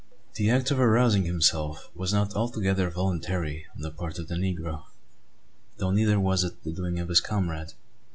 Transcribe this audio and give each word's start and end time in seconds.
The 0.33 0.49
act 0.49 0.71
of 0.71 0.79
arousing 0.79 1.25
himself 1.25 1.91
was 1.93 2.11
not 2.11 2.33
altogether 2.35 2.89
voluntary 2.89 3.67
on 3.75 3.83
the 3.83 3.91
part 3.91 4.17
of 4.17 4.29
the 4.29 4.33
negro; 4.33 4.85
though 5.77 5.91
neither 5.91 6.19
was 6.19 6.43
it 6.43 6.63
the 6.63 6.71
doing 6.73 6.97
of 6.97 7.07
his 7.09 7.21
comrade. 7.21 7.73